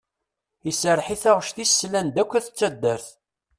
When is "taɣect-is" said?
1.21-1.71